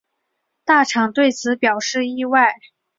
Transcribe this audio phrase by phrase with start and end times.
[0.65, 2.55] 大场对此表示意外。